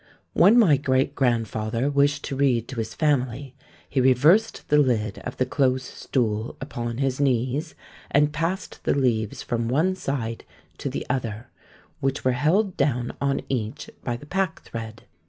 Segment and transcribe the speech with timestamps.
[0.33, 3.53] "When my great grandfather wished to read to his family,
[3.87, 7.75] he reversed the lid of the close stool upon his knees,
[8.09, 10.43] and passed the leaves from one side
[10.79, 11.51] to the other,
[11.99, 15.03] which were held down on each by the packthread.